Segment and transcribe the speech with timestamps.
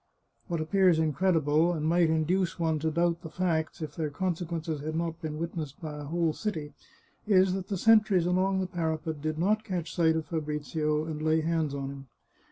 [0.47, 4.95] What appears incredible, and might induce one to doubt the facts, if their consequences had
[4.95, 6.73] not been witnessed by a whole city,
[7.27, 11.41] is that the sentries along the parapet did not catch sight of Fabrizio and lay
[11.41, 12.07] hands on him.